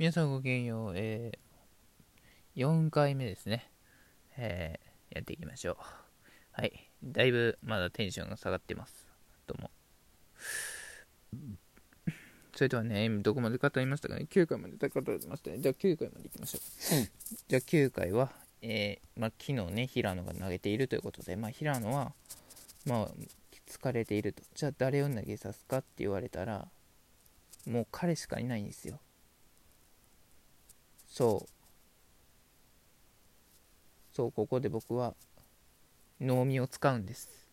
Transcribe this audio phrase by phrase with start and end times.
[0.00, 3.70] 皆さんごきげんよう、えー、4回目ですね、
[4.38, 5.76] えー、やっていきましょう。
[6.52, 6.72] はい。
[7.04, 9.06] だいぶまだテンションが下がってます。
[9.46, 9.70] どうも。
[12.56, 15.58] それではね、どこまで語りましたかね ?9 回まで語りましたね。
[15.58, 16.60] じゃあ9回までいきましょ
[16.94, 16.96] う。
[16.96, 17.04] うん、
[17.48, 18.32] じゃあ9回は、
[18.62, 22.14] えー、まあ、昨日ね、平野が投げているということで、まあ、平野は、
[22.86, 23.08] まあ、
[23.68, 24.42] 疲れていると。
[24.54, 26.68] じゃあ誰を投げさすかって言われたら、
[27.66, 28.98] もう彼しかいないんですよ。
[31.10, 31.50] そう。
[34.14, 35.14] そう、ここで僕は、
[36.20, 37.46] 能見を使うんです。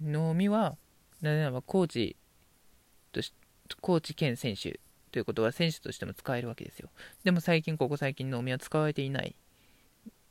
[0.00, 0.76] 能見は、
[1.20, 2.16] なぜならばコーチ
[3.12, 3.32] とし、
[3.80, 4.80] コーチ兼選手
[5.12, 6.88] ということは選手としても使えるわけですよ。
[7.22, 9.34] でも最近、ここ最近能見は使われていない。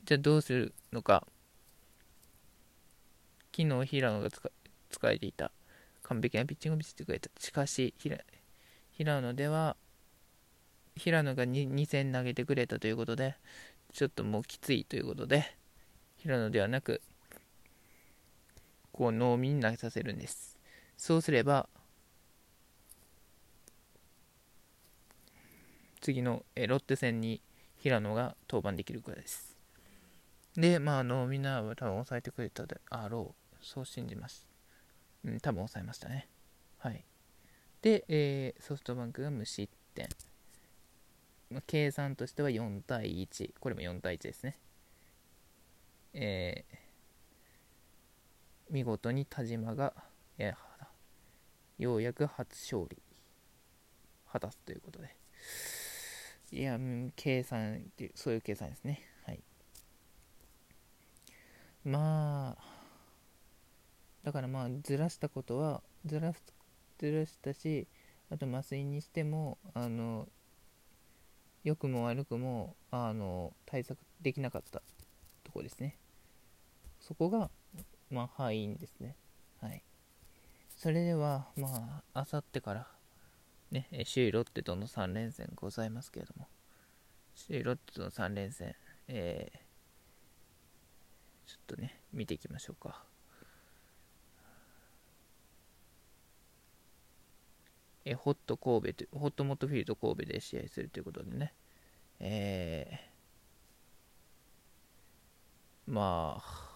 [0.04, 1.26] じゃあどうするのか。
[3.56, 5.52] 昨日平野が使えていた。
[6.02, 7.30] 完璧なピッチングを見せてくれた。
[7.38, 7.94] しかし、
[8.92, 9.76] 平野では、
[11.06, 13.36] 平野が 2, 戦投げてくれたということで、
[13.92, 15.56] ちょっともうきついということで、
[16.16, 17.00] 平野ではなく、
[18.90, 20.58] こう、農民に投げさせるんです。
[20.96, 21.68] そうすれば、
[26.00, 27.40] 次のえロッテ戦に
[27.76, 29.56] 平野が登板できるくらいです。
[30.56, 33.64] で、まあ、農民は多分抑えてくれたであろう。
[33.64, 34.44] そう信じます。
[35.24, 36.28] うん、多分抑えましたね。
[36.78, 37.04] はい。
[37.80, 40.08] で、えー、ソフトバンクが無失点。
[41.50, 43.54] まあ、計算としては4対1。
[43.60, 44.58] これも4対1ですね。
[46.12, 46.76] えー、
[48.70, 49.94] 見事に田島が、
[50.38, 52.96] えー、ようやく初勝利
[54.32, 55.14] 果たすということで。
[56.52, 56.78] いや、
[57.16, 57.82] 計算、
[58.14, 59.02] そういう計算ですね。
[59.24, 59.40] はい。
[61.84, 62.76] まあ、
[64.26, 66.32] だからまあずらしたことはずら
[66.98, 67.86] ずらしたし
[68.28, 70.26] あと麻酔にしてもあの
[71.66, 74.82] 良くも悪くもあの対策できなかった
[75.42, 75.98] とこですね。
[77.00, 77.50] そこが
[78.08, 79.16] まあ敗因ですね。
[79.60, 79.82] はい。
[80.76, 82.86] それではまああさってから
[83.72, 86.46] ね首位ロッテとの3連戦ございますけれども。
[87.48, 88.76] 首位ロッテとの3連戦
[89.08, 89.58] えー、
[91.50, 93.02] ちょっとね見ていきましょうか。
[98.08, 101.52] えホット神戸と、ホットモットフィールド神戸で試合するということでね、
[102.20, 106.66] えー、まあ、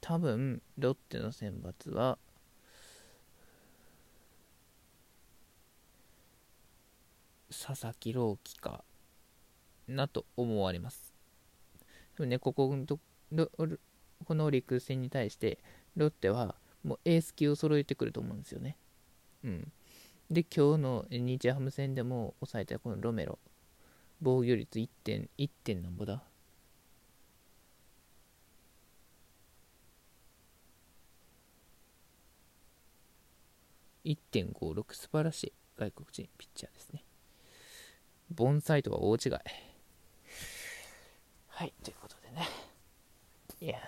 [0.00, 2.18] 多分、ロッテの選抜は、
[7.48, 8.82] 佐々木朗希か
[9.86, 11.14] なと思われます。
[12.16, 15.60] でもね、こここのオリックス戦に対して、
[15.94, 18.76] ロッテはもうエース級を揃えてくると思うんですよね。
[19.44, 19.72] うん。
[20.32, 23.38] で、今日の日ハム戦でも抑えたこのロメロ。
[24.22, 26.22] 防御率1点、1点なんぼだ
[34.06, 37.04] ？1.56素晴らしい外国人ピッチャーですね。
[38.30, 39.32] 盆栽とは大違い。
[41.48, 42.48] はい、ということでね。
[43.60, 43.78] いや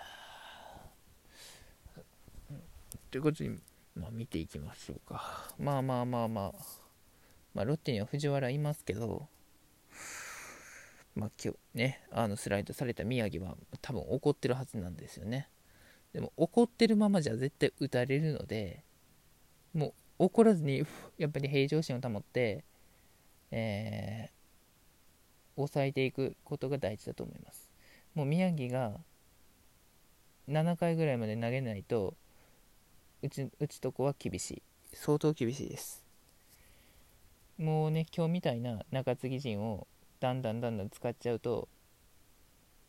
[3.11, 3.50] ということで、
[3.94, 5.49] まあ、見ていきましょうか。
[5.59, 6.53] まあまあまあまあ、
[7.55, 9.28] まあ、ロッテには藤原いますけど、
[11.15, 15.49] まあ、今日ね、あのスライドされた宮城は多分怒ってるはずなんですよね。
[16.12, 18.82] でも怒ってるままじゃ絶対打たれるので、
[19.72, 20.84] もう怒らずに
[21.19, 22.65] やっぱり平常心を保って、
[23.53, 27.71] えー、抑えていくことが大事だと思います。
[28.15, 29.00] もう宮城が
[30.49, 32.15] 7回ぐらいまで投げないと
[33.25, 34.62] うちうちとこは厳しい。
[34.93, 36.05] 相当厳しいです。
[37.57, 39.87] もうね今日みたいな中継ぎ陣を
[40.21, 41.69] だんだんだんだん使っちゃうと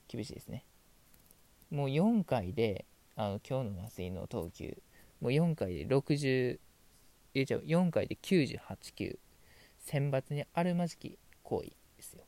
[0.09, 0.66] 厳しいですね。
[1.72, 2.84] もう4回で
[3.16, 4.78] あの今日の麻酔の投球。
[5.22, 6.59] もう4回で60
[7.34, 8.59] えじゃ4回で98
[8.94, 9.17] 球。
[9.79, 12.26] 選抜にあるまじき行為ですよ。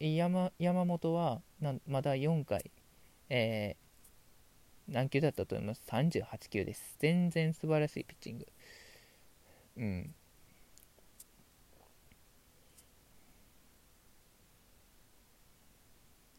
[0.00, 1.40] 山山本は
[1.86, 2.72] まだ4回、
[3.28, 3.76] え
[4.92, 6.96] 何球だったと思います ?38 球です。
[6.98, 8.46] 全然素晴らしいピッチング。
[9.78, 10.14] うん。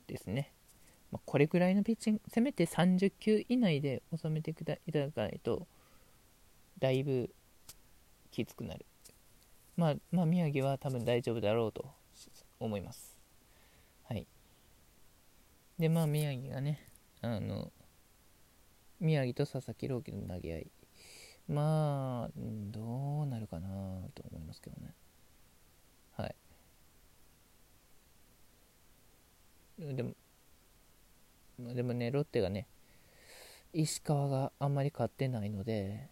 [0.05, 0.53] ですね。
[1.11, 4.75] まあ、これぐらいのピッチング、せめて30球以内で収めていただ
[5.11, 5.67] かないと、
[6.79, 7.33] だいぶ
[8.31, 8.85] きつくなる。
[9.75, 11.85] まあ、まあ、宮城は多分大丈夫だろうと
[12.59, 13.17] 思います。
[14.03, 14.27] はい。
[15.79, 16.79] で、まあ、宮城がね、
[17.21, 17.71] あの、
[19.03, 20.71] 宮城と佐々木朗希の投げ合い。
[21.49, 23.67] まあどうなるかな
[24.15, 24.93] と思いますけどね。
[26.15, 26.35] はい。
[29.77, 30.13] でも
[31.73, 32.65] でもねロッテがね
[33.73, 36.09] 石川があんまり勝ってないので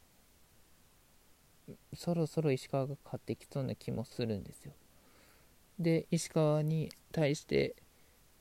[1.96, 4.74] そろそろ石川が勝ってきそうな気もするんですよ。
[5.80, 7.76] で石川に対して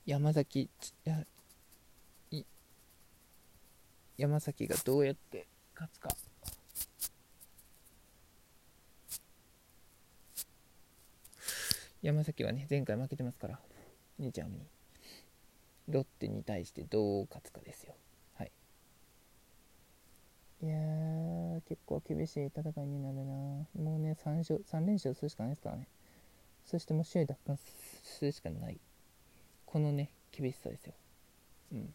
[0.06, 0.69] 山崎
[4.20, 6.11] 山崎がどうやって勝つか。
[12.02, 13.58] 山崎はね、前回負けてますから、
[14.19, 14.67] 日ハムに。
[15.88, 17.94] ロッテに対してどう勝つかですよ。
[18.34, 18.52] はい。
[20.64, 25.88] いやー、結構厳しい戦いになるなもうね、3勝、3連勝するしかないですからね。
[26.67, 28.78] そしてもう首位奪還するしかない。
[29.64, 30.93] このね、厳しさですよ。
[31.72, 31.94] うん。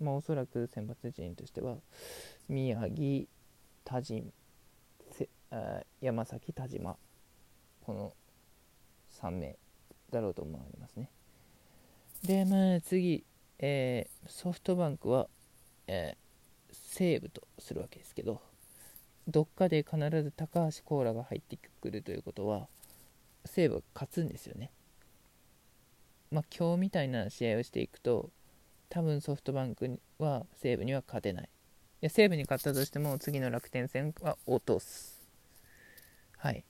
[0.00, 1.76] まあ、おそらく選抜陣としては、
[2.48, 3.26] 宮城、
[3.84, 4.30] 田島、
[6.00, 6.96] 山崎、田島、
[7.84, 8.12] この
[9.20, 9.56] 3名
[10.10, 11.10] だろうと思われますね。
[12.22, 13.24] で、まあ次、
[13.58, 15.28] えー、ソフトバンクは、
[15.86, 18.40] えー、西武とするわけですけど、
[19.26, 22.68] どっかで必ず高橋コーラが入ってくるということは、
[23.44, 24.70] 西武が勝つんですよね。
[26.30, 28.30] まあ今日みたいな試合をしていくと、
[28.88, 31.44] 多分ソフトバンクは西武には勝てない。
[31.44, 31.48] い
[32.02, 35.20] や西武に勝ったとしても次の楽天戦は落とす。
[36.38, 36.64] はい。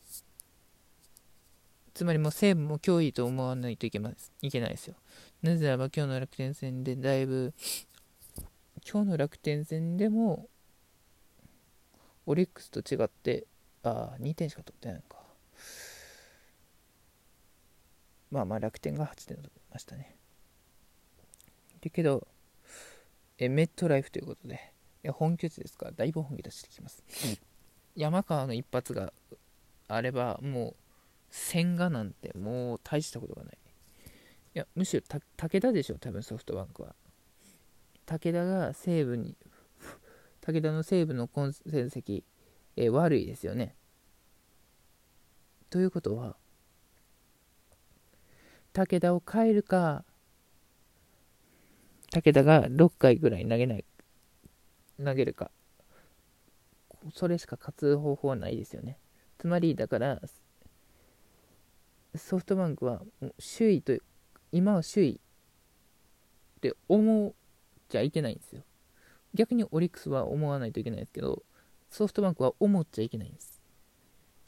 [1.95, 4.95] つまりもう西武も脅威と思わないといけますいけないですよ。
[5.43, 7.53] なぜならば今日の楽天戦でだいぶ、
[8.91, 10.49] 今日の楽天戦でも、
[12.27, 13.47] オリックスと違って、
[13.83, 15.19] ああ、2点しか取ってないのか。
[18.31, 20.18] まあまあ楽天が8点取りましたね。
[21.81, 22.27] だけど、
[23.39, 24.73] えメットライフということで、
[25.05, 27.03] いや本拠地ですから、だいぶ本気出してきます。
[27.95, 29.13] 山川の一発が
[29.89, 30.77] あれば、もう、
[31.31, 33.59] 千賀なんてもう大したことがない。
[34.55, 35.03] いや、むしろ
[35.37, 36.95] 武田でしょ、多分ソフトバンクは。
[38.07, 39.37] 武田が西武に、
[40.41, 41.51] 武田の西武の成
[41.85, 42.25] 績、
[42.77, 43.77] えー、悪いですよね。
[45.71, 46.37] ということは、
[48.73, 50.05] 武田を変えるか、
[52.13, 53.85] 武田が6回ぐらい投げない、
[55.03, 55.51] 投げるか、
[57.15, 58.99] それしか勝つ方法はないですよね。
[59.39, 60.21] つまり、だから、
[62.17, 63.03] ソフトバンクは
[63.59, 63.97] 首位と
[64.51, 67.33] 今は首位って思っ
[67.89, 68.63] ちゃいけないんですよ。
[69.35, 71.43] 逆にオリックスは思わないといけないですけど
[71.91, 73.61] ソフトバンクは思っちゃいけないんです。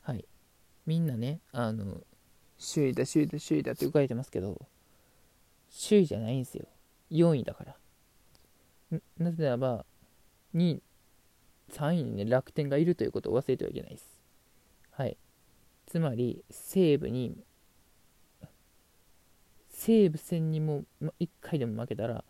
[0.03, 0.25] はい。
[0.87, 2.01] みんなねあの
[2.59, 4.59] 首位だ首位だ首位だって書いてますけど
[5.89, 6.67] 首位じゃないんですよ。
[7.11, 9.85] 4位だからなぜならば
[10.55, 10.83] 2位
[11.73, 14.21] 3位にね楽天がいるということを忘れてはいけないです
[14.93, 15.17] はい
[15.87, 17.37] つまり西武に
[19.83, 22.23] 西武戦にも1回でも負けたら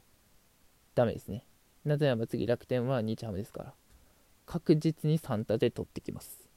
[0.95, 1.45] ダメですね。
[1.85, 3.75] なぜならば次楽天は日ハムですから。
[4.47, 6.50] 確実に3打で取ってきます。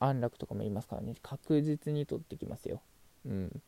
[0.00, 1.14] 安楽とかもいますからね。
[1.22, 2.82] 確実に取ってきますよ。
[3.26, 3.62] うん。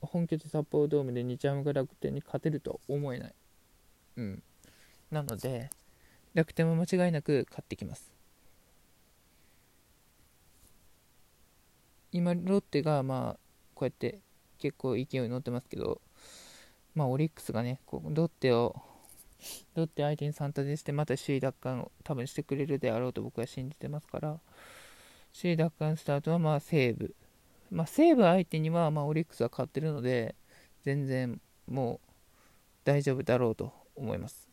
[0.00, 3.34] 本拠地札幌ドームで日ハムが楽天に勝てるとは思えない。
[4.16, 4.42] うん。
[5.10, 5.70] なので、
[6.34, 8.12] 楽天は間違いなく勝ってきます。
[12.12, 13.38] 今、ロッテが、まあ、
[13.74, 14.20] こうやって
[14.58, 16.00] 結構勢いに乗ってますけど、
[16.94, 18.74] まあ、オリックスがね、こうロッテを、
[19.74, 24.40] ロッテ相手に3立てして、また首位奪還を多分してくれるであろうと僕は信じてますから、
[25.38, 27.14] 首位奪還スタートはまあ西武。
[27.70, 30.34] まあ、西武相手には、ま、オリックスは勝ってるので、
[30.82, 32.10] 全然もう
[32.84, 34.48] 大丈夫だろうと思います。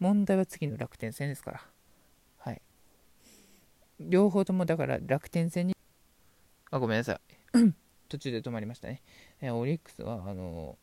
[0.00, 1.62] 問題は次の楽天戦ですから。
[2.38, 2.60] はい。
[4.00, 5.76] 両方ともだから楽天戦に、
[6.70, 7.20] あ、ごめんなさ
[7.54, 7.72] い。
[8.08, 9.02] 途中で止まりましたね。
[9.40, 10.76] えオリックスは、あの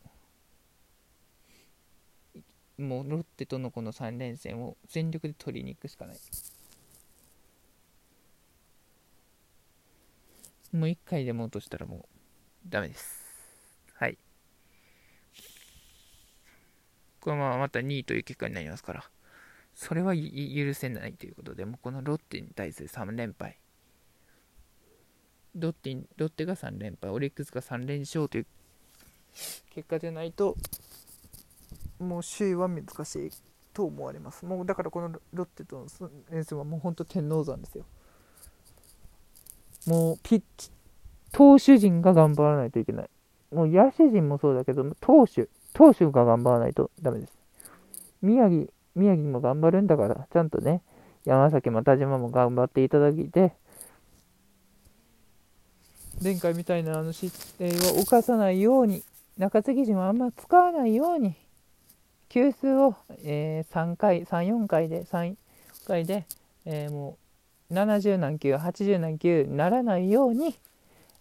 [2.77, 6.17] もうロッテとのこの3連戦を全力で取りに行くしかない。
[10.71, 12.05] もう1回でも落としたらもう
[12.67, 13.23] ダメです。
[13.93, 14.17] はい。
[17.21, 19.03] これはまた2位という結果になりますから、
[19.75, 20.21] それは許
[20.73, 23.59] せないということで、もうこのロッテに対する3連敗。
[25.55, 28.47] ロッテロッテが3連敗、オリックスが3連勝という
[29.69, 30.57] 結果でないと、
[31.99, 33.31] もう首位は難しい
[33.73, 34.45] と思われます。
[34.45, 37.85] もうだからこのロッテとの連戦はもう本当天王山ですよ。
[39.85, 40.71] もうピッチ、
[41.31, 43.09] 投手陣が頑張らないといけない。
[43.51, 47.33] もう野手陣もそうだけど、投手、投手が頑張らないとダメです。
[48.21, 50.81] 宮城、宮城も頑張るんだから、ちゃんとね、
[51.25, 53.53] 山崎も田島も頑張っていただいて、
[56.21, 59.03] 前回みたいなあの失態を犯さないように、
[59.37, 61.35] 中継ぎ陣はあんま使わないように、
[62.33, 65.35] 球数を、えー、3回、3、4回で、3
[65.85, 66.25] 回で、
[66.65, 67.19] えー、も
[67.69, 70.57] う70何球、80何球ならないように、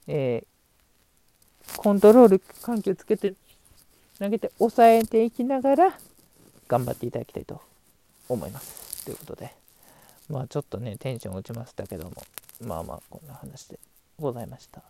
[0.07, 3.35] えー、コントロール、緩急つけて
[4.19, 5.99] 投げて抑えていきながら
[6.66, 7.61] 頑張っていただきたいと
[8.31, 9.04] 思います。
[9.04, 9.52] ということで、
[10.31, 12.23] まあちょっとね、テンション落ちましたけども、
[12.62, 13.78] まあまあこんな話で
[14.19, 14.83] ございました。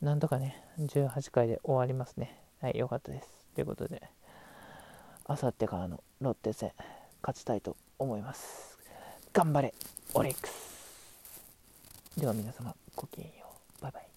[0.00, 2.40] なんとかね、18回で終わりますね。
[2.62, 3.28] はい、よかったです。
[3.54, 4.00] ということで、
[5.30, 6.72] あさってからのロッテ戦、
[7.22, 8.78] 勝ちたいと思います。
[9.34, 9.74] 頑張れ、
[10.14, 13.32] オリックスでは皆様、ごきげんよ
[13.78, 13.82] う。
[13.82, 14.07] バイバイ。